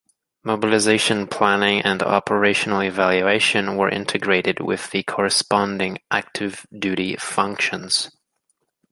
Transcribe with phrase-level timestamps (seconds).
[0.43, 8.09] Mobilization planning and operational evaluation were integrated with the corresponding active duty functions.